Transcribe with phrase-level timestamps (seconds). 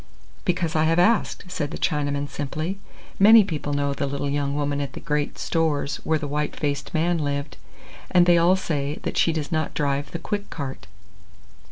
[0.45, 2.79] "Because I have asked," said the Chinaman simply.
[3.19, 6.91] "Many people know the little young woman at the great Stores where the white faced
[6.91, 7.57] man lived,
[8.09, 10.87] and they all say that she does not drive the quick cart."